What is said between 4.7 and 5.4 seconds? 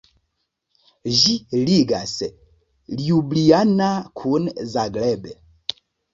Zagreb.